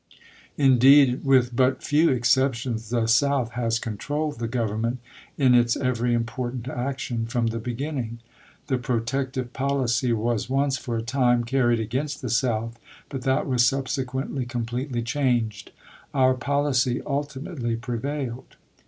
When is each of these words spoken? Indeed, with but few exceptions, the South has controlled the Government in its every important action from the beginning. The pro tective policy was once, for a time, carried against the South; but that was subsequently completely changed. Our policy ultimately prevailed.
Indeed, 0.57 1.23
with 1.23 1.55
but 1.55 1.83
few 1.83 2.09
exceptions, 2.09 2.89
the 2.89 3.05
South 3.05 3.51
has 3.51 3.77
controlled 3.77 4.39
the 4.39 4.47
Government 4.47 4.97
in 5.37 5.53
its 5.53 5.77
every 5.77 6.15
important 6.15 6.67
action 6.67 7.27
from 7.27 7.45
the 7.45 7.59
beginning. 7.59 8.17
The 8.65 8.79
pro 8.79 8.99
tective 9.01 9.53
policy 9.53 10.11
was 10.11 10.49
once, 10.49 10.75
for 10.79 10.97
a 10.97 11.03
time, 11.03 11.43
carried 11.43 11.79
against 11.79 12.23
the 12.23 12.31
South; 12.31 12.79
but 13.09 13.21
that 13.25 13.45
was 13.45 13.63
subsequently 13.63 14.43
completely 14.47 15.03
changed. 15.03 15.71
Our 16.15 16.33
policy 16.33 16.99
ultimately 17.05 17.75
prevailed. 17.75 18.55